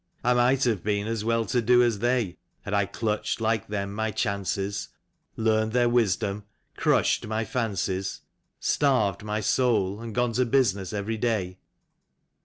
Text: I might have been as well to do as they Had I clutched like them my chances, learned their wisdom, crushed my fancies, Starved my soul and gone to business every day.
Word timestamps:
I 0.23 0.33
might 0.33 0.63
have 0.63 0.83
been 0.83 1.05
as 1.05 1.23
well 1.23 1.45
to 1.45 1.61
do 1.61 1.83
as 1.83 1.99
they 1.99 2.39
Had 2.63 2.73
I 2.73 2.87
clutched 2.87 3.39
like 3.39 3.67
them 3.67 3.93
my 3.93 4.09
chances, 4.09 4.89
learned 5.35 5.73
their 5.73 5.89
wisdom, 5.89 6.43
crushed 6.75 7.27
my 7.27 7.45
fancies, 7.45 8.21
Starved 8.59 9.23
my 9.23 9.41
soul 9.41 10.01
and 10.01 10.15
gone 10.15 10.31
to 10.33 10.45
business 10.47 10.91
every 10.91 11.17
day. 11.17 11.59